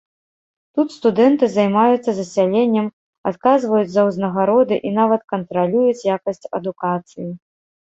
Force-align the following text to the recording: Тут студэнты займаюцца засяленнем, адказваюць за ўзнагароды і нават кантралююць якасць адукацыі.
Тут 0.77 0.87
студэнты 0.99 1.49
займаюцца 1.57 2.11
засяленнем, 2.19 2.87
адказваюць 3.33 3.83
за 3.97 4.07
ўзнагароды 4.09 4.75
і 4.89 4.97
нават 4.99 5.21
кантралююць 5.37 6.05
якасць 6.17 6.51
адукацыі. 6.61 7.31